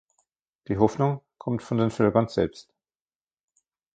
[0.67, 2.73] Die Hoffnung kommt von den Völkern selbst.